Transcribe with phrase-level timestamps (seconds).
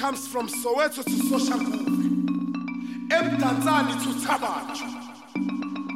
[0.00, 1.84] comes from Soweto to Soshanguve,
[3.10, 4.80] Emdanzani to Tabaj,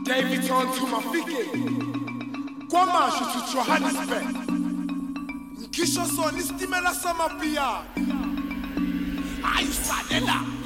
[0.04, 1.44] Davidson to Mafike,
[2.68, 4.28] Kwamashu to Johannesburg,
[5.56, 7.68] Nkisho Son isitimela samapia,
[9.42, 10.63] ayisalela.